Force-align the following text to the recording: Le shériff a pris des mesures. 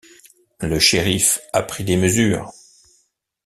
Le 0.61 0.79
shériff 0.79 1.39
a 1.53 1.61
pris 1.61 1.83
des 1.83 1.95
mesures. 1.95 2.51